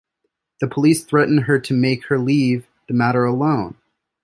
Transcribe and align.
The 0.61 0.67
police 0.67 1.03
threaten 1.03 1.43
her 1.43 1.59
to 1.59 1.75
make 1.75 2.05
her 2.07 2.17
leave 2.17 2.65
the 2.87 2.93
matter 2.95 3.23
alone. 3.23 3.75